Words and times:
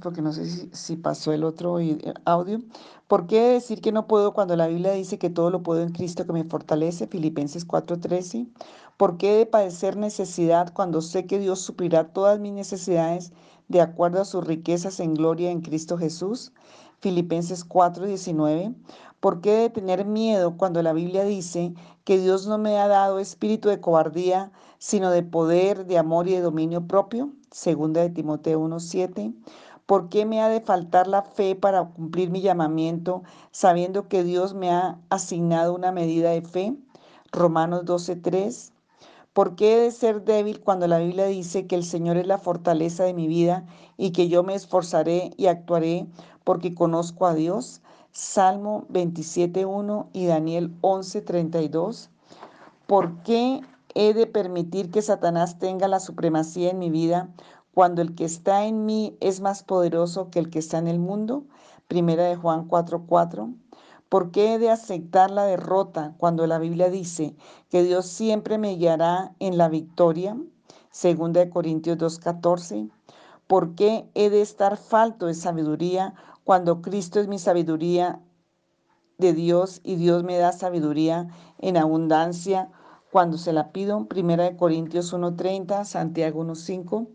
Porque 0.00 0.22
no 0.22 0.32
sé 0.32 0.68
si, 0.72 0.96
pasó 0.96 1.32
el 1.32 1.42
otro 1.42 1.78
audio. 2.24 2.60
¿Por 3.08 3.26
qué 3.26 3.40
decir 3.40 3.80
que 3.80 3.90
no 3.90 4.06
puedo 4.06 4.32
cuando 4.32 4.54
la 4.54 4.68
Biblia 4.68 4.92
dice 4.92 5.18
que 5.18 5.30
todo 5.30 5.50
lo 5.50 5.64
puedo 5.64 5.82
en 5.82 5.90
Cristo 5.90 6.26
que 6.26 6.32
me 6.32 6.44
fortalece? 6.44 7.08
Filipenses 7.08 7.66
4:13. 7.66 8.46
¿Por 8.96 9.16
qué 9.16 9.34
de 9.34 9.46
padecer 9.46 9.96
necesidad 9.96 10.72
cuando 10.72 11.02
sé 11.02 11.26
que 11.26 11.40
Dios 11.40 11.58
suplirá 11.60 12.12
todas 12.12 12.38
mis 12.38 12.52
necesidades 12.52 13.32
de 13.66 13.80
acuerdo 13.80 14.20
a 14.20 14.24
sus 14.24 14.46
riquezas 14.46 15.00
en 15.00 15.14
gloria 15.14 15.50
en 15.50 15.60
Cristo 15.60 15.98
Jesús? 15.98 16.52
Filipenses 17.00 17.64
4:19. 17.64 18.76
¿Por 19.18 19.40
qué 19.40 19.52
de 19.54 19.70
tener 19.70 20.04
miedo 20.04 20.56
cuando 20.56 20.82
la 20.82 20.92
Biblia 20.92 21.24
dice 21.24 21.74
que 22.04 22.18
Dios 22.18 22.46
no 22.46 22.58
me 22.58 22.78
ha 22.78 22.86
dado 22.86 23.18
espíritu 23.18 23.70
de 23.70 23.80
cobardía, 23.80 24.52
sino 24.86 25.10
de 25.10 25.22
poder, 25.22 25.86
de 25.86 25.96
amor 25.96 26.28
y 26.28 26.32
de 26.32 26.42
dominio 26.42 26.86
propio? 26.86 27.30
Segunda 27.50 28.02
de 28.02 28.10
Timoteo 28.10 28.60
1:7. 28.60 29.32
¿Por 29.86 30.10
qué 30.10 30.26
me 30.26 30.42
ha 30.42 30.50
de 30.50 30.60
faltar 30.60 31.06
la 31.06 31.22
fe 31.22 31.56
para 31.56 31.86
cumplir 31.86 32.28
mi 32.30 32.42
llamamiento, 32.42 33.22
sabiendo 33.50 34.08
que 34.08 34.22
Dios 34.24 34.52
me 34.52 34.70
ha 34.70 34.98
asignado 35.08 35.74
una 35.74 35.90
medida 35.90 36.32
de 36.32 36.42
fe? 36.42 36.76
Romanos 37.32 37.86
12:3. 37.86 38.72
¿Por 39.32 39.56
qué 39.56 39.76
he 39.76 39.80
de 39.80 39.90
ser 39.90 40.22
débil 40.22 40.60
cuando 40.60 40.86
la 40.86 40.98
Biblia 40.98 41.24
dice 41.24 41.66
que 41.66 41.76
el 41.76 41.84
Señor 41.84 42.18
es 42.18 42.26
la 42.26 42.36
fortaleza 42.36 43.04
de 43.04 43.14
mi 43.14 43.26
vida 43.26 43.64
y 43.96 44.10
que 44.10 44.28
yo 44.28 44.42
me 44.42 44.54
esforzaré 44.54 45.30
y 45.38 45.46
actuaré 45.46 46.06
porque 46.44 46.74
conozco 46.74 47.24
a 47.26 47.32
Dios? 47.32 47.80
Salmo 48.12 48.84
27.1 48.90 50.08
y 50.12 50.26
Daniel 50.26 50.74
11.32. 50.82 52.10
¿Por 52.86 53.22
qué 53.22 53.62
he 53.94 54.12
de 54.12 54.26
permitir 54.26 54.90
que 54.90 55.02
Satanás 55.02 55.58
tenga 55.58 55.88
la 55.88 56.00
supremacía 56.00 56.70
en 56.70 56.78
mi 56.78 56.90
vida 56.90 57.32
cuando 57.72 58.02
el 58.02 58.14
que 58.14 58.24
está 58.24 58.64
en 58.64 58.86
mí 58.86 59.16
es 59.20 59.40
más 59.40 59.62
poderoso 59.62 60.30
que 60.30 60.38
el 60.38 60.50
que 60.50 60.58
está 60.58 60.78
en 60.78 60.88
el 60.88 60.98
mundo? 60.98 61.44
Primera 61.88 62.24
de 62.24 62.36
Juan 62.36 62.68
4.4. 62.68 63.54
¿Por 64.08 64.30
qué 64.30 64.54
he 64.54 64.58
de 64.58 64.70
aceptar 64.70 65.30
la 65.30 65.44
derrota 65.44 66.14
cuando 66.18 66.46
la 66.46 66.58
Biblia 66.58 66.88
dice 66.88 67.34
que 67.68 67.82
Dios 67.82 68.06
siempre 68.06 68.58
me 68.58 68.76
guiará 68.76 69.34
en 69.40 69.58
la 69.58 69.68
victoria? 69.68 70.36
Segunda 70.90 71.40
de 71.40 71.50
Corintios 71.50 71.98
2.14. 71.98 72.90
¿Por 73.46 73.74
qué 73.74 74.08
he 74.14 74.30
de 74.30 74.40
estar 74.40 74.76
falto 74.76 75.26
de 75.26 75.34
sabiduría 75.34 76.14
cuando 76.44 76.80
Cristo 76.80 77.18
es 77.18 77.26
mi 77.26 77.38
sabiduría 77.38 78.20
de 79.18 79.32
Dios 79.32 79.80
y 79.82 79.96
Dios 79.96 80.22
me 80.22 80.38
da 80.38 80.52
sabiduría 80.52 81.28
en 81.58 81.76
abundancia 81.76 82.70
cuando 83.14 83.38
se 83.38 83.52
la 83.52 83.70
pido. 83.70 84.08
Primera 84.08 84.42
de 84.42 84.56
Corintios 84.56 85.14
1.30, 85.14 85.84
Santiago 85.84 86.42
1.5. 86.42 87.06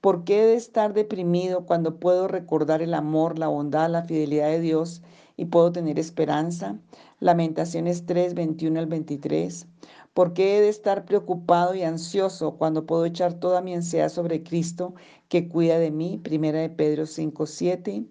¿Por 0.00 0.22
qué 0.22 0.44
he 0.44 0.46
de 0.46 0.54
estar 0.54 0.94
deprimido 0.94 1.66
cuando 1.66 1.98
puedo 1.98 2.28
recordar 2.28 2.80
el 2.80 2.94
amor, 2.94 3.40
la 3.40 3.48
bondad, 3.48 3.90
la 3.90 4.04
fidelidad 4.04 4.46
de 4.50 4.60
Dios 4.60 5.02
y 5.36 5.46
puedo 5.46 5.72
tener 5.72 5.98
esperanza? 5.98 6.78
Lamentaciones 7.18 8.06
3, 8.06 8.34
21 8.34 8.78
al 8.78 8.86
23. 8.86 9.66
¿Por 10.14 10.32
qué 10.32 10.58
he 10.58 10.60
de 10.60 10.68
estar 10.68 11.04
preocupado 11.04 11.74
y 11.74 11.82
ansioso 11.82 12.52
cuando 12.56 12.86
puedo 12.86 13.04
echar 13.04 13.34
toda 13.34 13.62
mi 13.62 13.74
ansiedad 13.74 14.10
sobre 14.10 14.44
Cristo 14.44 14.94
que 15.28 15.48
cuida 15.48 15.80
de 15.80 15.90
mí? 15.90 16.20
Primera 16.22 16.60
de 16.60 16.70
Pedro 16.70 17.04
5, 17.04 17.46
7. 17.46 18.04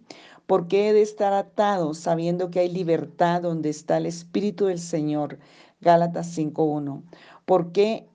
¿Por 0.48 0.68
qué 0.68 0.90
he 0.90 0.94
de 0.94 1.02
estar 1.02 1.32
atado 1.32 1.94
sabiendo 1.94 2.52
que 2.52 2.60
hay 2.60 2.70
libertad 2.70 3.42
donde 3.42 3.70
está 3.70 3.96
el 3.96 4.06
Espíritu 4.06 4.66
del 4.66 4.80
Señor? 4.80 5.40
Gálatas 5.82 6.38
5.1. 6.38 7.04
¿Por 7.46 7.72
qué 7.72 8.08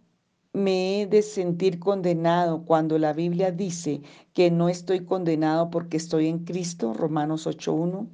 me 0.52 1.02
he 1.02 1.06
de 1.06 1.22
sentir 1.22 1.78
condenado 1.78 2.64
cuando 2.64 2.98
la 2.98 3.12
Biblia 3.12 3.50
dice 3.52 4.02
que 4.32 4.50
no 4.50 4.68
estoy 4.68 5.04
condenado 5.04 5.70
porque 5.70 5.96
estoy 5.96 6.28
en 6.28 6.44
Cristo? 6.44 6.94
Romanos 6.94 7.46
8.1. 7.46 8.08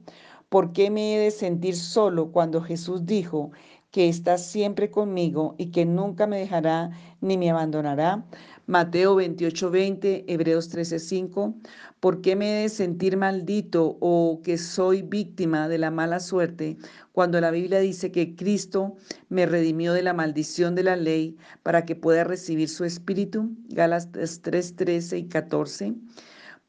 ¿Por 0.49 0.73
qué 0.73 0.91
me 0.91 1.15
he 1.15 1.19
de 1.19 1.31
sentir 1.31 1.77
solo 1.77 2.33
cuando 2.33 2.61
Jesús 2.63 3.07
dijo 3.07 3.53
que 3.93 4.09
está 4.09 4.39
siempre 4.39 4.91
conmigo 4.91 5.55
y 5.59 5.67
que 5.71 5.85
nunca 5.85 6.27
me 6.27 6.39
dejará 6.39 6.91
ni 7.21 7.39
me 7.39 7.51
abandonará? 7.51 8.25
Mateo 8.67 9.15
28, 9.17 9.71
20, 9.71 10.25
Hebreos 10.33 10.71
13, 10.71 10.99
5. 10.99 11.55
¿Por 12.01 12.23
qué 12.23 12.35
me 12.35 12.51
he 12.51 12.63
de 12.63 12.69
sentir 12.71 13.17
maldito 13.19 13.99
o 14.01 14.41
que 14.43 14.57
soy 14.57 15.03
víctima 15.03 15.69
de 15.69 15.79
la 15.79 15.91
mala 15.91 16.21
suerte 16.21 16.79
cuando 17.13 17.41
la 17.41 17.51
Biblia 17.51 17.81
dice 17.81 18.11
que 18.11 18.35
Cristo 18.35 18.97
me 19.29 19.45
redimió 19.47 19.93
de 19.93 20.03
la 20.03 20.15
maldición 20.15 20.75
de 20.75 20.85
la 20.85 20.97
ley 20.97 21.37
para 21.63 21.85
que 21.85 21.95
pueda 21.95 22.25
recibir 22.25 22.71
su 22.71 22.85
espíritu? 22.85 23.51
Gálatas 23.69 24.41
3, 24.43 24.75
13 24.75 25.19
y 25.19 25.29
14. 25.29 25.95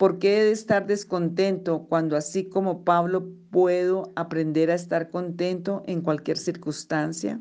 ¿Por 0.03 0.19
qué 0.19 0.41
he 0.41 0.43
de 0.43 0.51
estar 0.51 0.85
descontento 0.85 1.85
cuando 1.87 2.17
así 2.17 2.43
como 2.43 2.83
Pablo 2.83 3.25
puedo 3.51 4.11
aprender 4.17 4.69
a 4.69 4.75
estar 4.75 5.09
contento 5.09 5.81
en 5.87 6.01
cualquier 6.01 6.37
circunstancia? 6.37 7.39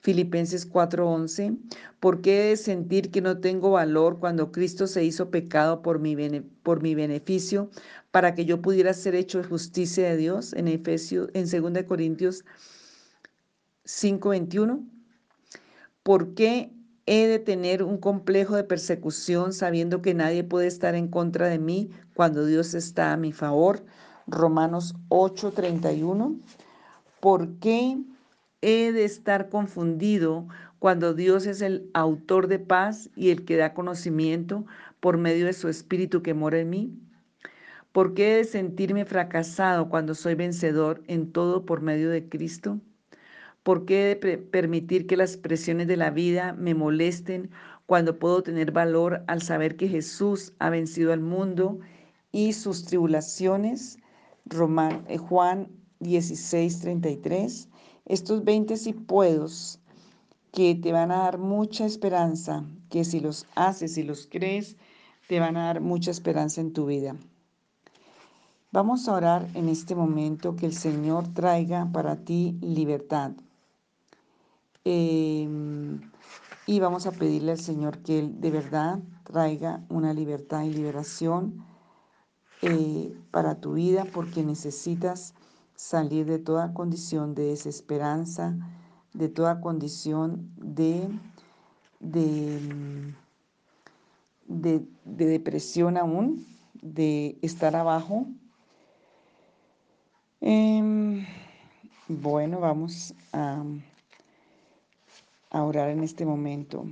Filipenses 0.00 0.64
4:11, 0.64 1.58
¿por 2.00 2.22
qué 2.22 2.46
he 2.46 2.48
de 2.48 2.56
sentir 2.56 3.10
que 3.10 3.20
no 3.20 3.40
tengo 3.40 3.72
valor 3.72 4.20
cuando 4.20 4.52
Cristo 4.52 4.86
se 4.86 5.04
hizo 5.04 5.30
pecado 5.30 5.82
por 5.82 5.98
mi, 5.98 6.16
por 6.62 6.80
mi 6.80 6.94
beneficio 6.94 7.68
para 8.10 8.34
que 8.34 8.46
yo 8.46 8.62
pudiera 8.62 8.94
ser 8.94 9.14
hecho 9.14 9.44
justicia 9.44 10.08
de 10.08 10.16
Dios? 10.16 10.54
En 10.54 10.66
Efesios, 10.66 11.28
en 11.34 11.44
2 11.44 11.84
Corintios 11.84 12.42
5:21. 13.84 14.82
¿Por 16.02 16.32
qué 16.32 16.72
he 17.08 17.26
de 17.26 17.38
tener 17.38 17.82
un 17.82 17.96
complejo 17.96 18.54
de 18.54 18.64
persecución 18.64 19.54
sabiendo 19.54 20.02
que 20.02 20.12
nadie 20.12 20.44
puede 20.44 20.66
estar 20.66 20.94
en 20.94 21.08
contra 21.08 21.48
de 21.48 21.58
mí 21.58 21.90
cuando 22.12 22.44
Dios 22.44 22.74
está 22.74 23.14
a 23.14 23.16
mi 23.16 23.32
favor? 23.32 23.82
Romanos 24.26 24.94
8:31. 25.08 26.38
¿Por 27.20 27.58
qué 27.60 27.98
he 28.60 28.92
de 28.92 29.04
estar 29.04 29.48
confundido 29.48 30.48
cuando 30.78 31.14
Dios 31.14 31.46
es 31.46 31.62
el 31.62 31.90
autor 31.94 32.46
de 32.46 32.58
paz 32.58 33.08
y 33.16 33.30
el 33.30 33.46
que 33.46 33.56
da 33.56 33.72
conocimiento 33.72 34.66
por 35.00 35.16
medio 35.16 35.46
de 35.46 35.54
su 35.54 35.68
espíritu 35.68 36.22
que 36.22 36.34
mora 36.34 36.60
en 36.60 36.68
mí? 36.68 36.92
¿Por 37.92 38.12
qué 38.12 38.34
he 38.34 38.36
de 38.36 38.44
sentirme 38.44 39.06
fracasado 39.06 39.88
cuando 39.88 40.14
soy 40.14 40.34
vencedor 40.34 41.02
en 41.06 41.32
todo 41.32 41.64
por 41.64 41.80
medio 41.80 42.10
de 42.10 42.28
Cristo? 42.28 42.80
¿Por 43.62 43.84
qué 43.84 44.16
permitir 44.50 45.06
que 45.06 45.16
las 45.16 45.36
presiones 45.36 45.88
de 45.88 45.96
la 45.96 46.10
vida 46.10 46.52
me 46.52 46.74
molesten 46.74 47.50
cuando 47.86 48.18
puedo 48.18 48.42
tener 48.42 48.72
valor 48.72 49.24
al 49.26 49.42
saber 49.42 49.76
que 49.76 49.88
Jesús 49.88 50.52
ha 50.58 50.70
vencido 50.70 51.12
al 51.12 51.20
mundo 51.20 51.80
y 52.32 52.52
sus 52.52 52.84
tribulaciones? 52.84 53.98
Román, 54.46 55.04
eh, 55.08 55.18
Juan 55.18 55.68
16, 56.00 56.80
33 56.80 57.68
estos 58.08 58.42
20 58.42 58.78
si 58.78 58.94
puedos 58.94 59.80
que 60.50 60.74
te 60.74 60.92
van 60.92 61.10
a 61.10 61.18
dar 61.18 61.38
mucha 61.38 61.84
esperanza, 61.84 62.64
que 62.88 63.04
si 63.04 63.20
los 63.20 63.46
haces 63.54 63.98
y 63.98 64.02
los 64.02 64.26
crees, 64.26 64.76
te 65.28 65.38
van 65.40 65.58
a 65.58 65.66
dar 65.66 65.82
mucha 65.82 66.10
esperanza 66.10 66.62
en 66.62 66.72
tu 66.72 66.86
vida. 66.86 67.16
Vamos 68.72 69.08
a 69.08 69.12
orar 69.12 69.46
en 69.52 69.68
este 69.68 69.94
momento 69.94 70.56
que 70.56 70.64
el 70.64 70.74
Señor 70.74 71.28
traiga 71.34 71.86
para 71.92 72.16
ti 72.16 72.56
libertad. 72.62 73.32
Em, 74.84 76.00
y 76.66 76.80
vamos 76.80 77.06
a 77.06 77.12
pedirle 77.12 77.52
al 77.52 77.60
Señor 77.60 77.98
que 77.98 78.18
Él 78.18 78.40
de 78.40 78.50
verdad 78.50 79.00
traiga 79.24 79.84
una 79.88 80.12
libertad 80.12 80.62
y 80.62 80.72
liberación 80.72 81.64
eh, 82.62 83.14
para 83.30 83.60
tu 83.60 83.74
vida 83.74 84.04
porque 84.12 84.42
necesitas 84.42 85.34
salir 85.74 86.26
de 86.26 86.38
toda 86.38 86.74
condición 86.74 87.34
de 87.34 87.44
desesperanza, 87.44 88.56
de 89.14 89.28
toda 89.28 89.60
condición 89.60 90.50
de, 90.56 91.08
de, 94.48 94.82
depresión 95.04 95.96
aún, 95.96 96.46
de 96.82 97.38
estar 97.42 97.76
abajo. 97.76 98.26
Em, 100.40 101.24
bueno, 102.08 102.60
vamos 102.60 103.14
a, 103.32 103.62
a 105.50 105.62
orar 105.62 105.90
en 105.90 106.02
este 106.02 106.24
momento. 106.24 106.86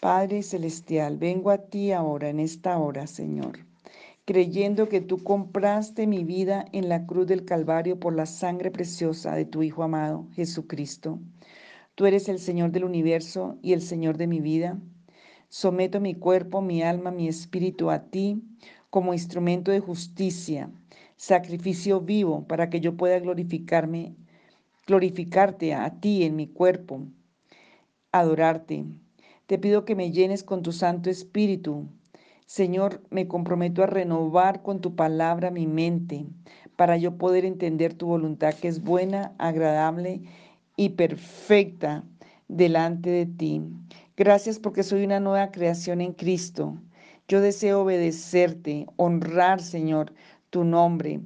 Padre 0.00 0.42
Celestial, 0.42 1.18
vengo 1.18 1.50
a 1.50 1.58
ti 1.58 1.92
ahora, 1.92 2.28
en 2.28 2.40
esta 2.40 2.78
hora, 2.78 3.06
Señor 3.06 3.58
creyendo 4.28 4.90
que 4.90 5.00
tú 5.00 5.24
compraste 5.24 6.06
mi 6.06 6.22
vida 6.22 6.66
en 6.72 6.90
la 6.90 7.06
cruz 7.06 7.26
del 7.26 7.46
Calvario 7.46 7.98
por 7.98 8.14
la 8.14 8.26
sangre 8.26 8.70
preciosa 8.70 9.34
de 9.34 9.46
tu 9.46 9.62
Hijo 9.62 9.82
amado, 9.82 10.26
Jesucristo. 10.34 11.18
Tú 11.94 12.04
eres 12.04 12.28
el 12.28 12.38
Señor 12.38 12.70
del 12.70 12.84
universo 12.84 13.56
y 13.62 13.72
el 13.72 13.80
Señor 13.80 14.18
de 14.18 14.26
mi 14.26 14.40
vida. 14.40 14.78
Someto 15.48 15.98
mi 15.98 16.14
cuerpo, 16.14 16.60
mi 16.60 16.82
alma, 16.82 17.10
mi 17.10 17.26
espíritu 17.26 17.88
a 17.88 18.10
ti 18.10 18.42
como 18.90 19.14
instrumento 19.14 19.70
de 19.70 19.80
justicia, 19.80 20.70
sacrificio 21.16 22.02
vivo 22.02 22.46
para 22.46 22.68
que 22.68 22.80
yo 22.80 22.98
pueda 22.98 23.18
glorificarme, 23.20 24.14
glorificarte 24.88 25.72
a 25.72 26.00
ti 26.00 26.24
en 26.24 26.34
mi 26.34 26.48
cuerpo, 26.48 27.02
adorarte. 28.10 28.84
Te 29.46 29.58
pido 29.58 29.84
que 29.84 29.94
me 29.94 30.10
llenes 30.10 30.42
con 30.42 30.62
tu 30.62 30.72
Santo 30.72 31.10
Espíritu 31.10 31.86
Señor, 32.48 33.02
me 33.10 33.28
comprometo 33.28 33.82
a 33.82 33.86
renovar 33.86 34.62
con 34.62 34.80
tu 34.80 34.96
palabra 34.96 35.50
mi 35.50 35.66
mente 35.66 36.24
para 36.76 36.96
yo 36.96 37.18
poder 37.18 37.44
entender 37.44 37.92
tu 37.92 38.06
voluntad 38.06 38.54
que 38.54 38.68
es 38.68 38.82
buena, 38.82 39.34
agradable 39.36 40.22
y 40.74 40.88
perfecta 40.88 42.04
delante 42.48 43.10
de 43.10 43.26
ti. 43.26 43.62
Gracias 44.16 44.58
porque 44.58 44.82
soy 44.82 45.04
una 45.04 45.20
nueva 45.20 45.50
creación 45.50 46.00
en 46.00 46.14
Cristo. 46.14 46.78
Yo 47.28 47.42
deseo 47.42 47.82
obedecerte, 47.82 48.86
honrar, 48.96 49.60
Señor, 49.60 50.14
tu 50.48 50.64
nombre, 50.64 51.20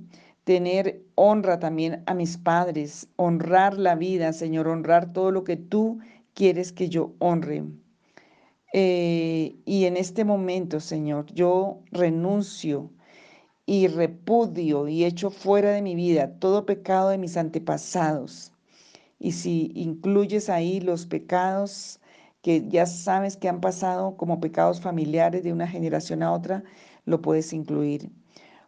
tener 0.45 1.03
honra 1.15 1.59
también 1.59 2.03
a 2.07 2.15
mis 2.15 2.37
padres, 2.37 3.09
honrar 3.17 3.79
la 3.79 3.95
vida, 3.95 4.33
Señor, 4.33 4.69
honrar 4.69 5.13
todo 5.13 5.31
lo 5.31 5.45
que 5.45 5.57
tú 5.57 6.01
quieres 6.35 6.73
que 6.73 6.89
yo 6.89 7.15
honre. 7.19 7.65
Eh, 8.73 9.57
y 9.65 9.85
en 9.85 9.97
este 9.97 10.25
momento, 10.25 10.81
Señor, 10.81 11.27
yo 11.33 11.81
renuncio 11.91 12.91
y 13.67 13.87
repudio 13.87 14.89
y 14.89 15.05
echo 15.05 15.31
fuera 15.31 15.71
de 15.73 15.83
mi 15.83 15.95
vida 15.95 16.39
todo 16.39 16.67
pecado 16.67 17.11
de 17.11 17.19
mis 17.19 17.37
antepasados. 17.37 18.53
Y 19.19 19.33
si 19.33 19.71
incluyes 19.75 20.49
ahí 20.51 20.81
los 20.81 21.07
pecados 21.07 22.01
que 22.43 22.67
ya 22.69 22.87
sabes 22.87 23.37
que 23.37 23.49
han 23.49 23.61
pasado 23.61 24.17
como 24.17 24.41
pecados 24.41 24.81
familiares 24.81 25.45
de 25.45 25.53
una 25.53 25.69
generación 25.69 26.23
a 26.23 26.33
otra, 26.33 26.65
lo 27.05 27.23
puedes 27.23 27.53
incluir. 27.53 28.11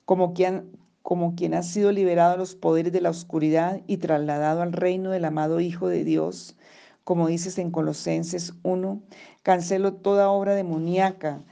Como 0.04 0.32
quien, 0.34 0.70
como 1.04 1.34
quien 1.34 1.52
ha 1.52 1.62
sido 1.62 1.92
liberado 1.92 2.32
de 2.32 2.38
los 2.38 2.54
poderes 2.54 2.90
de 2.90 3.02
la 3.02 3.10
oscuridad 3.10 3.82
y 3.86 3.98
trasladado 3.98 4.62
al 4.62 4.72
reino 4.72 5.10
del 5.10 5.26
amado 5.26 5.60
Hijo 5.60 5.86
de 5.86 6.02
Dios, 6.02 6.56
como 7.04 7.28
dices 7.28 7.58
en 7.58 7.70
Colosenses 7.70 8.54
1, 8.62 9.02
cancelo 9.42 9.92
toda 9.92 10.30
obra 10.30 10.54
demoníaca 10.54 11.42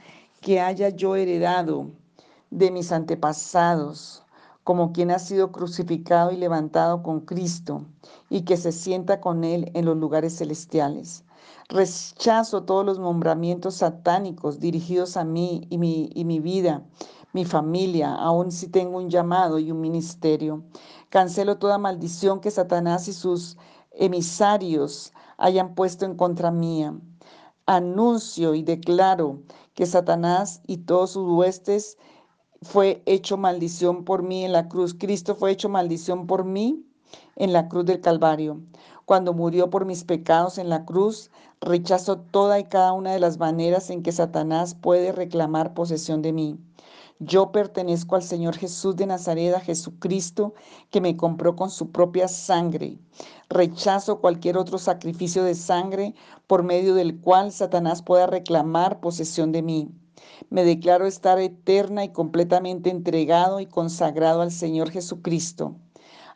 que 0.41 0.59
haya 0.59 0.89
yo 0.89 1.15
heredado 1.15 1.91
de 2.49 2.71
mis 2.71 2.91
antepasados, 2.91 4.23
como 4.63 4.91
quien 4.91 5.11
ha 5.11 5.19
sido 5.19 5.51
crucificado 5.51 6.31
y 6.31 6.37
levantado 6.37 7.03
con 7.03 7.21
Cristo 7.21 7.85
y 8.31 8.45
que 8.45 8.57
se 8.57 8.71
sienta 8.71 9.21
con 9.21 9.43
Él 9.43 9.69
en 9.75 9.85
los 9.85 9.97
lugares 9.97 10.35
celestiales. 10.35 11.25
Rechazo 11.69 12.63
todos 12.63 12.83
los 12.83 12.97
nombramientos 12.97 13.75
satánicos 13.75 14.59
dirigidos 14.59 15.15
a 15.15 15.23
mí 15.23 15.67
y 15.69 15.77
mi, 15.77 16.09
y 16.15 16.25
mi 16.25 16.39
vida, 16.39 16.81
mi 17.33 17.45
familia, 17.45 18.13
aun 18.13 18.51
si 18.51 18.67
tengo 18.67 18.97
un 18.97 19.09
llamado 19.09 19.59
y 19.59 19.71
un 19.71 19.81
ministerio. 19.81 20.63
Cancelo 21.09 21.57
toda 21.57 21.77
maldición 21.77 22.39
que 22.39 22.51
Satanás 22.51 23.07
y 23.07 23.13
sus 23.13 23.57
emisarios 23.91 25.11
hayan 25.37 25.75
puesto 25.75 26.05
en 26.05 26.15
contra 26.15 26.51
mía. 26.51 26.95
Anuncio 27.65 28.53
y 28.55 28.63
declaro 28.63 29.39
que 29.73 29.85
Satanás 29.85 30.61
y 30.67 30.77
todos 30.77 31.11
sus 31.11 31.29
huestes 31.29 31.97
fue 32.61 33.01
hecho 33.05 33.35
maldición 33.37 34.05
por 34.05 34.23
mí 34.23 34.45
en 34.45 34.51
la 34.53 34.69
cruz. 34.69 34.93
Cristo 34.93 35.35
fue 35.35 35.51
hecho 35.51 35.69
maldición 35.69 36.27
por 36.27 36.45
mí 36.45 36.85
en 37.35 37.51
la 37.51 37.67
cruz 37.67 37.85
del 37.85 37.99
Calvario. 37.99 38.61
Cuando 39.05 39.33
murió 39.33 39.69
por 39.69 39.85
mis 39.85 40.03
pecados 40.03 40.57
en 40.57 40.69
la 40.69 40.85
cruz, 40.85 41.31
rechazo 41.61 42.19
toda 42.19 42.59
y 42.59 42.65
cada 42.65 42.93
una 42.93 43.11
de 43.11 43.19
las 43.19 43.37
maneras 43.37 43.89
en 43.89 44.03
que 44.03 44.11
Satanás 44.11 44.75
puede 44.75 45.11
reclamar 45.11 45.73
posesión 45.73 46.21
de 46.21 46.31
mí. 46.31 46.59
Yo 47.25 47.51
pertenezco 47.51 48.15
al 48.15 48.23
Señor 48.23 48.57
Jesús 48.57 48.97
de 48.97 49.05
Nazaret, 49.05 49.55
a 49.55 49.59
Jesucristo, 49.61 50.55
que 50.89 50.99
me 50.99 51.15
compró 51.15 51.55
con 51.55 51.69
su 51.69 51.91
propia 51.91 52.27
sangre. 52.27 52.97
Rechazo 53.49 54.19
cualquier 54.19 54.57
otro 54.57 54.77
sacrificio 54.77 55.43
de 55.43 55.55
sangre 55.55 56.15
por 56.47 56.63
medio 56.63 56.95
del 56.95 57.21
cual 57.21 57.51
Satanás 57.51 58.01
pueda 58.01 58.27
reclamar 58.27 58.99
posesión 58.99 59.53
de 59.53 59.61
mí. 59.61 59.89
Me 60.49 60.65
declaro 60.65 61.05
estar 61.05 61.39
eterna 61.39 62.03
y 62.03 62.09
completamente 62.09 62.89
entregado 62.89 63.61
y 63.61 63.67
consagrado 63.67 64.41
al 64.41 64.51
Señor 64.51 64.89
Jesucristo. 64.89 65.75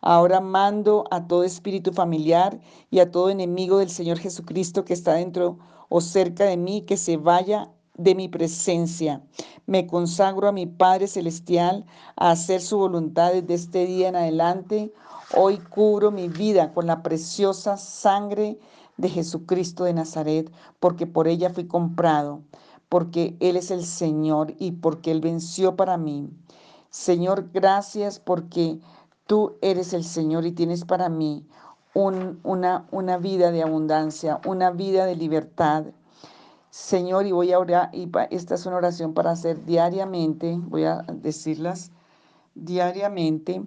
Ahora 0.01 0.39
mando 0.39 1.03
a 1.11 1.27
todo 1.27 1.43
espíritu 1.43 1.91
familiar 1.91 2.61
y 2.91 2.99
a 2.99 3.11
todo 3.11 3.29
enemigo 3.29 3.79
del 3.79 3.89
Señor 3.89 4.19
Jesucristo 4.19 4.85
que 4.85 4.93
está 4.93 5.15
dentro 5.15 5.57
o 5.89 5.99
cerca 6.01 6.45
de 6.45 6.55
mí 6.55 6.83
que 6.83 6.97
se 6.97 7.17
vaya 7.17 7.71
de 7.97 8.15
mi 8.15 8.27
presencia. 8.27 9.21
Me 9.65 9.87
consagro 9.87 10.47
a 10.47 10.51
mi 10.51 10.65
Padre 10.65 11.07
Celestial 11.07 11.85
a 12.15 12.31
hacer 12.31 12.61
su 12.61 12.77
voluntad 12.77 13.33
desde 13.33 13.53
este 13.53 13.85
día 13.85 14.09
en 14.09 14.15
adelante. 14.15 14.93
Hoy 15.35 15.57
cubro 15.57 16.11
mi 16.11 16.29
vida 16.29 16.73
con 16.73 16.87
la 16.87 17.03
preciosa 17.03 17.77
sangre 17.77 18.59
de 18.97 19.09
Jesucristo 19.09 19.83
de 19.83 19.93
Nazaret, 19.93 20.51
porque 20.79 21.05
por 21.05 21.27
ella 21.27 21.49
fui 21.49 21.67
comprado, 21.67 22.41
porque 22.89 23.35
Él 23.39 23.57
es 23.57 23.71
el 23.71 23.85
Señor 23.85 24.55
y 24.57 24.71
porque 24.71 25.11
Él 25.11 25.21
venció 25.21 25.75
para 25.75 25.97
mí. 25.97 26.29
Señor, 26.89 27.49
gracias 27.51 28.19
porque 28.19 28.79
Tú 29.27 29.57
eres 29.61 29.91
el 29.91 30.05
Señor 30.05 30.45
y 30.45 30.53
tienes 30.53 30.85
para 30.85 31.09
mí 31.09 31.45
una, 31.93 32.87
una 32.91 33.17
vida 33.17 33.51
de 33.51 33.61
abundancia, 33.61 34.39
una 34.45 34.71
vida 34.71 35.05
de 35.05 35.17
libertad. 35.17 35.87
Señor, 36.77 37.25
y 37.25 37.31
voy 37.31 37.51
a 37.53 37.59
orar, 37.59 37.89
y 37.91 38.07
esta 38.29 38.53
es 38.53 38.67
una 38.67 38.77
oración 38.77 39.15
para 39.15 39.31
hacer 39.31 39.65
diariamente, 39.65 40.59
voy 40.61 40.83
a 40.83 41.03
decirlas 41.11 41.91
diariamente. 42.53 43.63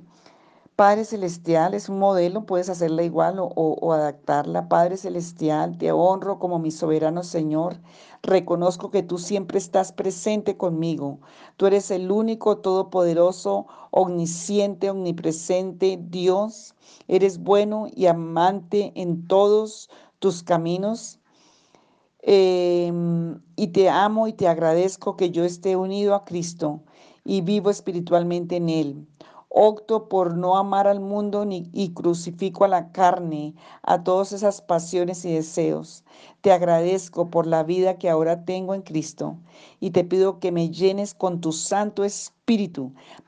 Padre 0.76 1.04
Celestial 1.04 1.74
es 1.74 1.88
un 1.88 1.98
modelo, 1.98 2.46
puedes 2.46 2.68
hacerla 2.68 3.02
igual 3.02 3.40
o, 3.40 3.46
o, 3.46 3.92
adaptarla. 3.92 4.68
Padre 4.68 4.96
Celestial, 4.96 5.76
te 5.76 5.90
honro 5.90 6.38
como 6.38 6.60
mi 6.60 6.70
soberano 6.70 7.24
Señor. 7.24 7.80
Reconozco 8.22 8.92
que 8.92 9.02
tú 9.02 9.18
siempre 9.18 9.58
estás 9.58 9.90
presente 9.90 10.56
conmigo. 10.56 11.18
Tú 11.56 11.66
eres 11.66 11.90
el 11.90 12.12
único, 12.12 12.58
todopoderoso, 12.58 13.66
omnisciente, 13.90 14.88
omnipresente 14.88 15.98
Dios. 16.00 16.76
Eres 17.08 17.38
bueno 17.38 17.88
y 17.92 18.06
amante 18.06 18.92
en 18.94 19.26
todos 19.26 19.90
tus 20.20 20.44
caminos. 20.44 21.19
Em, 22.22 23.40
y 23.56 23.68
te 23.68 23.88
amo 23.88 24.28
y 24.28 24.32
te 24.32 24.46
agradezco 24.48 25.16
que 25.16 25.30
yo 25.30 25.44
esté 25.44 25.76
unido 25.76 26.14
a 26.14 26.24
Cristo 26.24 26.82
y 27.24 27.40
vivo 27.40 27.70
espiritualmente 27.70 28.56
en 28.56 28.68
Él. 28.68 29.06
Opto 29.48 30.08
por 30.08 30.36
no 30.36 30.56
amar 30.56 30.86
al 30.86 31.00
mundo 31.00 31.44
ni, 31.44 31.68
y 31.72 31.92
crucifico 31.92 32.64
a 32.64 32.68
la 32.68 32.92
carne, 32.92 33.54
a 33.82 34.04
todas 34.04 34.32
esas 34.32 34.60
pasiones 34.62 35.24
y 35.24 35.32
deseos. 35.32 36.04
Te 36.40 36.52
agradezco 36.52 37.30
por 37.30 37.46
la 37.46 37.64
vida 37.64 37.98
que 37.98 38.10
ahora 38.10 38.44
tengo 38.44 38.74
en 38.74 38.82
Cristo 38.82 39.38
y 39.80 39.90
te 39.90 40.04
pido 40.04 40.38
que 40.40 40.52
me 40.52 40.70
llenes 40.70 41.14
con 41.14 41.40
tu 41.40 41.52
Santo 41.52 42.04
Espíritu 42.04 42.39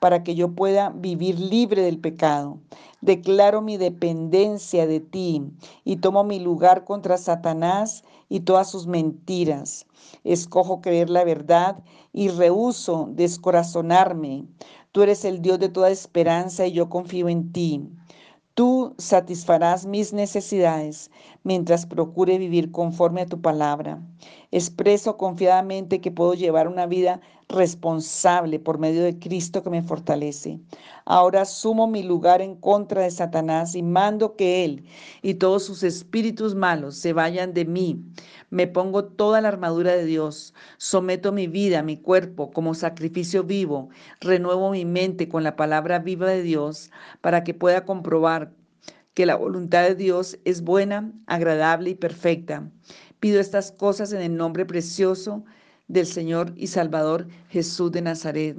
para 0.00 0.24
que 0.24 0.34
yo 0.34 0.52
pueda 0.52 0.90
vivir 0.90 1.38
libre 1.38 1.82
del 1.82 1.98
pecado. 1.98 2.58
Declaro 3.00 3.62
mi 3.62 3.76
dependencia 3.76 4.86
de 4.86 4.98
ti 4.98 5.42
y 5.84 5.96
tomo 5.96 6.24
mi 6.24 6.40
lugar 6.40 6.84
contra 6.84 7.18
Satanás 7.18 8.02
y 8.28 8.40
todas 8.40 8.68
sus 8.70 8.86
mentiras. 8.86 9.86
Escojo 10.24 10.80
creer 10.80 11.08
la 11.08 11.22
verdad 11.22 11.84
y 12.12 12.28
rehuso 12.28 13.08
descorazonarme. 13.12 14.44
Tú 14.90 15.02
eres 15.02 15.24
el 15.24 15.40
Dios 15.40 15.60
de 15.60 15.68
toda 15.68 15.90
esperanza 15.90 16.66
y 16.66 16.72
yo 16.72 16.88
confío 16.88 17.28
en 17.28 17.52
ti. 17.52 17.88
Tú 18.54 18.94
satisfarás 18.98 19.86
mis 19.86 20.12
necesidades 20.12 21.10
mientras 21.42 21.86
procure 21.86 22.36
vivir 22.36 22.70
conforme 22.70 23.22
a 23.22 23.26
tu 23.26 23.40
palabra. 23.40 24.02
Expreso 24.50 25.16
confiadamente 25.16 26.02
que 26.02 26.10
puedo 26.10 26.34
llevar 26.34 26.68
una 26.68 26.84
vida 26.84 27.22
responsable 27.52 28.58
por 28.58 28.78
medio 28.78 29.04
de 29.04 29.18
Cristo 29.18 29.62
que 29.62 29.70
me 29.70 29.82
fortalece. 29.82 30.58
Ahora 31.04 31.42
asumo 31.42 31.86
mi 31.86 32.02
lugar 32.02 32.42
en 32.42 32.56
contra 32.56 33.02
de 33.02 33.10
Satanás 33.10 33.74
y 33.74 33.82
mando 33.82 34.34
que 34.36 34.64
él 34.64 34.84
y 35.22 35.34
todos 35.34 35.64
sus 35.64 35.82
espíritus 35.82 36.54
malos 36.54 36.96
se 36.96 37.12
vayan 37.12 37.54
de 37.54 37.64
mí. 37.64 38.04
Me 38.50 38.66
pongo 38.66 39.04
toda 39.04 39.40
la 39.40 39.48
armadura 39.48 39.92
de 39.92 40.04
Dios, 40.04 40.54
someto 40.76 41.32
mi 41.32 41.46
vida, 41.46 41.82
mi 41.82 41.96
cuerpo 41.96 42.50
como 42.50 42.74
sacrificio 42.74 43.44
vivo, 43.44 43.88
renuevo 44.20 44.70
mi 44.70 44.84
mente 44.84 45.28
con 45.28 45.42
la 45.44 45.56
palabra 45.56 45.98
viva 45.98 46.28
de 46.28 46.42
Dios 46.42 46.90
para 47.20 47.44
que 47.44 47.54
pueda 47.54 47.84
comprobar 47.84 48.52
que 49.14 49.26
la 49.26 49.36
voluntad 49.36 49.82
de 49.84 49.94
Dios 49.94 50.38
es 50.44 50.62
buena, 50.62 51.12
agradable 51.26 51.90
y 51.90 51.94
perfecta. 51.94 52.70
Pido 53.20 53.40
estas 53.40 53.70
cosas 53.70 54.12
en 54.12 54.20
el 54.20 54.36
nombre 54.36 54.66
precioso 54.66 55.44
del 55.88 56.06
Señor 56.06 56.52
y 56.56 56.68
Salvador 56.68 57.28
Jesús 57.48 57.92
de 57.92 58.02
Nazaret. 58.02 58.56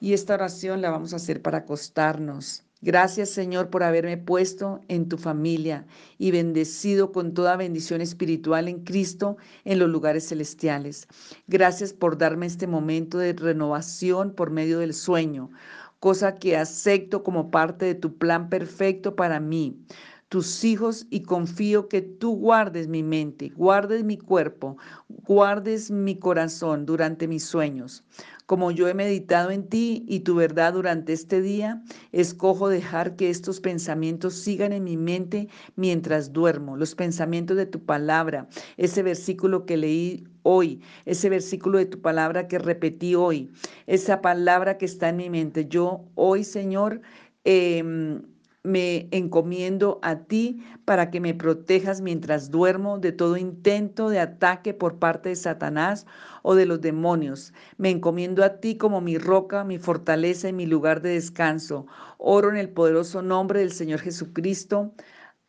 Y 0.00 0.12
esta 0.12 0.34
oración 0.34 0.82
la 0.82 0.90
vamos 0.90 1.12
a 1.12 1.16
hacer 1.16 1.40
para 1.40 1.58
acostarnos. 1.58 2.64
Gracias 2.84 3.30
Señor 3.30 3.70
por 3.70 3.82
haberme 3.82 4.18
puesto 4.18 4.82
en 4.88 5.08
tu 5.08 5.16
familia 5.16 5.86
y 6.18 6.32
bendecido 6.32 7.12
con 7.12 7.32
toda 7.32 7.56
bendición 7.56 8.02
espiritual 8.02 8.68
en 8.68 8.84
Cristo 8.84 9.38
en 9.64 9.78
los 9.78 9.88
lugares 9.88 10.28
celestiales. 10.28 11.08
Gracias 11.46 11.94
por 11.94 12.18
darme 12.18 12.44
este 12.44 12.66
momento 12.66 13.16
de 13.16 13.32
renovación 13.32 14.34
por 14.34 14.50
medio 14.50 14.80
del 14.80 14.92
sueño, 14.92 15.50
cosa 15.98 16.34
que 16.34 16.58
acepto 16.58 17.22
como 17.22 17.50
parte 17.50 17.86
de 17.86 17.94
tu 17.94 18.18
plan 18.18 18.50
perfecto 18.50 19.16
para 19.16 19.40
mí. 19.40 19.78
Tus 20.28 20.64
hijos 20.64 21.06
y 21.10 21.22
confío 21.22 21.88
que 21.88 22.02
tú 22.02 22.36
guardes 22.36 22.88
mi 22.88 23.02
mente, 23.02 23.50
guardes 23.56 24.04
mi 24.04 24.18
cuerpo, 24.18 24.76
guardes 25.08 25.90
mi 25.90 26.18
corazón 26.18 26.86
durante 26.86 27.28
mis 27.28 27.44
sueños. 27.44 28.04
Como 28.46 28.70
yo 28.70 28.88
he 28.88 28.94
meditado 28.94 29.50
en 29.50 29.68
ti 29.68 30.04
y 30.06 30.20
tu 30.20 30.34
verdad 30.34 30.74
durante 30.74 31.12
este 31.14 31.40
día, 31.40 31.82
escojo 32.12 32.68
dejar 32.68 33.16
que 33.16 33.30
estos 33.30 33.60
pensamientos 33.60 34.34
sigan 34.34 34.72
en 34.72 34.84
mi 34.84 34.96
mente 34.96 35.48
mientras 35.76 36.32
duermo, 36.32 36.76
los 36.76 36.94
pensamientos 36.94 37.56
de 37.56 37.66
tu 37.66 37.84
palabra, 37.84 38.48
ese 38.76 39.02
versículo 39.02 39.64
que 39.64 39.78
leí 39.78 40.24
hoy, 40.42 40.82
ese 41.06 41.30
versículo 41.30 41.78
de 41.78 41.86
tu 41.86 42.00
palabra 42.02 42.48
que 42.48 42.58
repetí 42.58 43.14
hoy, 43.14 43.50
esa 43.86 44.20
palabra 44.20 44.76
que 44.76 44.84
está 44.84 45.08
en 45.08 45.16
mi 45.16 45.30
mente. 45.30 45.66
Yo 45.66 46.04
hoy, 46.14 46.44
Señor, 46.44 47.00
eh, 47.44 48.20
me 48.64 49.08
encomiendo 49.10 50.00
a 50.02 50.20
ti 50.24 50.64
para 50.86 51.10
que 51.10 51.20
me 51.20 51.34
protejas 51.34 52.00
mientras 52.00 52.50
duermo 52.50 52.98
de 52.98 53.12
todo 53.12 53.36
intento 53.36 54.08
de 54.08 54.20
ataque 54.20 54.72
por 54.72 54.98
parte 54.98 55.28
de 55.28 55.36
Satanás 55.36 56.06
o 56.42 56.54
de 56.54 56.66
los 56.66 56.80
demonios. 56.80 57.52
Me 57.76 57.90
encomiendo 57.90 58.42
a 58.42 58.60
ti 58.60 58.76
como 58.76 59.02
mi 59.02 59.18
roca, 59.18 59.64
mi 59.64 59.78
fortaleza 59.78 60.48
y 60.48 60.54
mi 60.54 60.66
lugar 60.66 61.02
de 61.02 61.10
descanso. 61.10 61.86
Oro 62.16 62.50
en 62.50 62.56
el 62.56 62.70
poderoso 62.70 63.20
nombre 63.22 63.60
del 63.60 63.72
Señor 63.72 64.00
Jesucristo. 64.00 64.94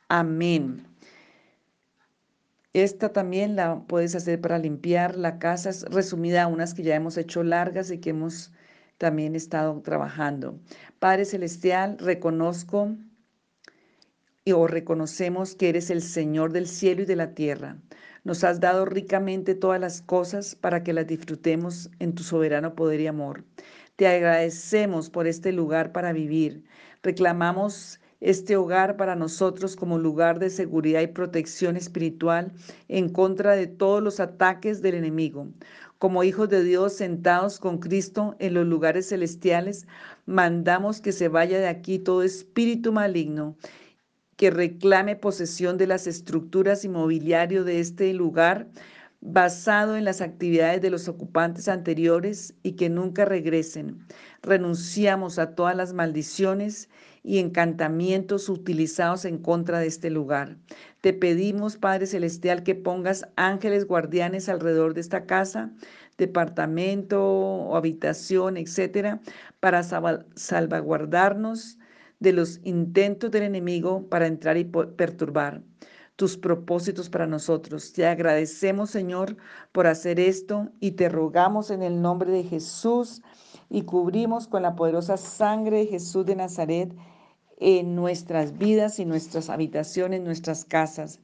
Amén. 0.09 0.85
Esta 2.73 3.13
también 3.13 3.55
la 3.55 3.79
puedes 3.87 4.13
hacer 4.15 4.41
para 4.41 4.59
limpiar 4.59 5.15
la 5.15 5.39
casa, 5.39 5.69
es 5.69 5.83
resumida 5.83 6.43
a 6.43 6.47
unas 6.47 6.73
que 6.73 6.83
ya 6.83 6.95
hemos 6.95 7.17
hecho 7.17 7.41
largas 7.41 7.89
y 7.89 7.99
que 7.99 8.09
hemos 8.09 8.51
también 8.97 9.35
estado 9.35 9.81
trabajando. 9.81 10.59
Padre 10.99 11.25
Celestial, 11.25 11.97
reconozco 11.97 12.95
y 14.43 14.51
o 14.51 14.67
reconocemos 14.67 15.55
que 15.55 15.69
eres 15.69 15.89
el 15.89 16.01
Señor 16.01 16.53
del 16.53 16.67
cielo 16.67 17.01
y 17.01 17.05
de 17.05 17.15
la 17.15 17.33
tierra. 17.33 17.77
Nos 18.23 18.43
has 18.43 18.59
dado 18.59 18.85
ricamente 18.85 19.55
todas 19.55 19.79
las 19.79 20.01
cosas 20.01 20.55
para 20.55 20.83
que 20.83 20.93
las 20.93 21.07
disfrutemos 21.07 21.89
en 21.99 22.15
tu 22.15 22.23
soberano 22.23 22.75
poder 22.75 23.01
y 23.01 23.07
amor. 23.07 23.43
Te 23.95 24.07
agradecemos 24.07 25.09
por 25.09 25.27
este 25.27 25.51
lugar 25.51 25.91
para 25.91 26.11
vivir. 26.11 26.63
Reclamamos 27.01 27.99
este 28.25 28.57
hogar 28.57 28.97
para 28.97 29.15
nosotros 29.15 29.75
como 29.75 29.99
lugar 29.99 30.39
de 30.39 30.49
seguridad 30.49 31.01
y 31.01 31.07
protección 31.07 31.77
espiritual 31.77 32.51
en 32.87 33.09
contra 33.09 33.55
de 33.55 33.67
todos 33.67 34.01
los 34.01 34.19
ataques 34.19 34.81
del 34.81 34.95
enemigo. 34.95 35.47
Como 35.99 36.23
hijos 36.23 36.49
de 36.49 36.63
Dios 36.63 36.93
sentados 36.93 37.59
con 37.59 37.77
Cristo 37.77 38.35
en 38.39 38.55
los 38.55 38.65
lugares 38.65 39.09
celestiales, 39.09 39.85
mandamos 40.25 41.01
que 41.01 41.11
se 41.11 41.27
vaya 41.27 41.59
de 41.59 41.67
aquí 41.67 41.99
todo 41.99 42.23
espíritu 42.23 42.91
maligno 42.91 43.55
que 44.37 44.49
reclame 44.49 45.15
posesión 45.15 45.77
de 45.77 45.85
las 45.85 46.07
estructuras 46.07 46.83
inmobiliario 46.83 47.63
de 47.63 47.79
este 47.79 48.11
lugar 48.11 48.67
basado 49.21 49.97
en 49.97 50.03
las 50.03 50.21
actividades 50.21 50.81
de 50.81 50.89
los 50.89 51.07
ocupantes 51.07 51.67
anteriores 51.67 52.55
y 52.63 52.71
que 52.71 52.89
nunca 52.89 53.23
regresen. 53.23 53.99
Renunciamos 54.41 55.37
a 55.37 55.53
todas 55.53 55.75
las 55.75 55.93
maldiciones 55.93 56.89
y 57.25 57.39
encantamientos 57.39 58.47
utilizados 58.49 59.25
en 59.25 59.39
contra 59.39 59.79
de 59.79 59.87
este 59.87 60.11
lugar. 60.11 60.57
Te 61.01 61.11
pedimos, 61.11 61.75
Padre 61.75 62.05
Celestial, 62.05 62.63
que 62.63 62.75
pongas 62.75 63.27
ángeles 63.35 63.87
guardianes 63.87 64.47
alrededor 64.47 64.93
de 64.93 65.01
esta 65.01 65.25
casa, 65.25 65.71
departamento 66.17 67.21
o 67.23 67.75
habitación, 67.75 68.57
etcétera, 68.57 69.21
para 69.59 69.81
salvaguardarnos 69.83 71.79
de 72.19 72.31
los 72.31 72.59
intentos 72.63 73.31
del 73.31 73.43
enemigo 73.43 74.07
para 74.07 74.27
entrar 74.27 74.57
y 74.57 74.65
perturbar 74.65 75.63
tus 76.15 76.37
propósitos 76.37 77.09
para 77.09 77.27
nosotros. 77.27 77.91
Te 77.91 78.05
agradecemos, 78.05 78.91
Señor, 78.91 79.35
por 79.71 79.87
hacer 79.87 80.19
esto 80.19 80.69
y 80.79 80.91
te 80.91 81.09
rogamos 81.09 81.71
en 81.71 81.81
el 81.81 82.01
nombre 82.01 82.31
de 82.31 82.43
Jesús 82.43 83.21
y 83.69 83.81
cubrimos 83.81 84.47
con 84.47 84.61
la 84.61 84.75
poderosa 84.75 85.17
sangre 85.17 85.79
de 85.79 85.87
Jesús 85.87 86.25
de 86.25 86.35
Nazaret 86.35 86.93
en 87.57 87.95
nuestras 87.95 88.57
vidas 88.57 88.99
y 88.99 89.05
nuestras 89.05 89.49
habitaciones, 89.49 90.21
nuestras 90.21 90.65
casas. 90.65 91.19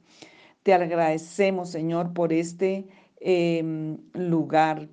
Te 0.62 0.72
agradecemos, 0.74 1.70
Señor, 1.70 2.12
por 2.12 2.32
este 2.32 2.86
em, 3.20 3.98
lugar. 4.14 4.88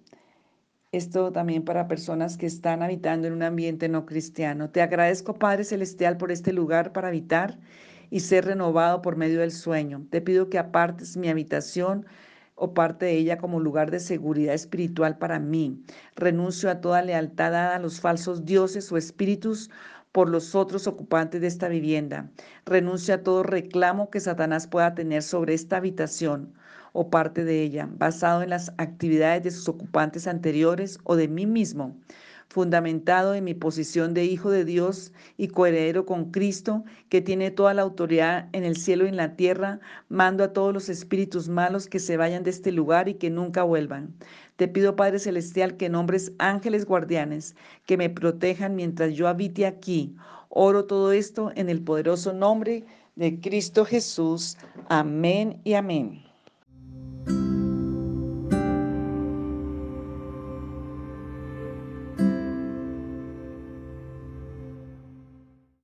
Esto 0.91 1.31
también 1.31 1.63
para 1.63 1.87
personas 1.87 2.37
que 2.37 2.47
están 2.47 2.81
habitando 2.81 3.27
en 3.27 3.33
un 3.33 3.43
ambiente 3.43 3.87
no 3.89 4.05
cristiano. 4.05 4.71
Te 4.71 4.81
agradezco, 4.81 5.35
Padre 5.35 5.63
Celestial, 5.63 6.17
por 6.17 6.31
este 6.31 6.51
lugar 6.51 6.91
para 6.91 7.09
habitar 7.09 7.59
y 8.09 8.21
ser 8.21 8.45
renovado 8.45 9.01
por 9.01 9.15
medio 9.15 9.41
del 9.41 9.51
sueño. 9.51 10.07
Te 10.09 10.21
pido 10.21 10.49
que 10.49 10.57
apartes 10.57 11.15
mi 11.15 11.29
habitación 11.29 12.07
o 12.55 12.73
parte 12.73 13.05
de 13.05 13.13
ella 13.13 13.37
como 13.37 13.59
lugar 13.59 13.89
de 13.91 13.99
seguridad 13.99 14.53
espiritual 14.53 15.17
para 15.17 15.39
mí. 15.39 15.81
Renuncio 16.15 16.69
a 16.69 16.81
toda 16.81 17.01
lealtad 17.01 17.51
dada 17.51 17.75
a 17.75 17.79
los 17.79 18.01
falsos 18.01 18.45
dioses 18.45 18.91
o 18.91 18.97
espíritus 18.97 19.69
por 20.11 20.29
los 20.29 20.55
otros 20.55 20.87
ocupantes 20.87 21.41
de 21.41 21.47
esta 21.47 21.67
vivienda. 21.67 22.31
Renuncio 22.65 23.13
a 23.15 23.23
todo 23.23 23.43
reclamo 23.43 24.09
que 24.09 24.19
Satanás 24.19 24.67
pueda 24.67 24.95
tener 24.95 25.23
sobre 25.23 25.53
esta 25.53 25.77
habitación 25.77 26.53
o 26.93 27.09
parte 27.09 27.43
de 27.43 27.61
ella, 27.61 27.87
basado 27.91 28.41
en 28.41 28.49
las 28.49 28.71
actividades 28.77 29.43
de 29.43 29.51
sus 29.51 29.69
ocupantes 29.69 30.27
anteriores 30.27 30.99
o 31.03 31.15
de 31.15 31.27
mí 31.27 31.45
mismo, 31.45 31.95
fundamentado 32.49 33.35
en 33.35 33.43
mi 33.43 33.53
posición 33.53 34.13
de 34.13 34.25
hijo 34.25 34.49
de 34.49 34.65
Dios 34.65 35.13
y 35.37 35.49
coheredero 35.49 36.05
con 36.05 36.31
Cristo, 36.31 36.83
que 37.07 37.21
tiene 37.21 37.51
toda 37.51 37.75
la 37.75 37.83
autoridad 37.83 38.49
en 38.53 38.65
el 38.65 38.75
cielo 38.75 39.05
y 39.05 39.09
en 39.09 39.17
la 39.17 39.35
tierra, 39.35 39.79
mando 40.09 40.43
a 40.43 40.51
todos 40.51 40.73
los 40.73 40.89
espíritus 40.89 41.47
malos 41.47 41.87
que 41.87 41.99
se 41.99 42.17
vayan 42.17 42.43
de 42.43 42.49
este 42.49 42.71
lugar 42.71 43.07
y 43.07 43.13
que 43.13 43.29
nunca 43.29 43.63
vuelvan. 43.63 44.15
Te 44.55 44.67
pido, 44.67 44.95
Padre 44.95 45.19
Celestial, 45.19 45.77
que 45.77 45.89
nombres 45.89 46.33
ángeles 46.39 46.85
guardianes 46.85 47.55
que 47.85 47.97
me 47.97 48.09
protejan 48.09 48.75
mientras 48.75 49.13
yo 49.13 49.27
habite 49.27 49.65
aquí. 49.65 50.15
Oro 50.49 50.85
todo 50.85 51.11
esto 51.11 51.51
en 51.55 51.69
el 51.69 51.81
poderoso 51.83 52.33
nombre 52.33 52.83
de 53.15 53.39
Cristo 53.39 53.85
Jesús. 53.85 54.57
Amén 54.89 55.61
y 55.63 55.75
amén. 55.75 56.28